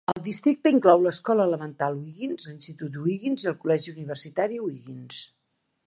[0.11, 5.25] El districte inclou l'escola elemental Wiggins, l'Institut Wiggins i el Col·legi Universitari Wiggins.